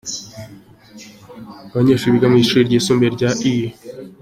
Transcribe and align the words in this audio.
Abanyeshuri 1.69 2.15
biga 2.15 2.27
mu 2.31 2.37
ishuri 2.43 2.67
ryisumbuye 2.67 3.09
rya 3.15 3.29
E. 3.53 3.53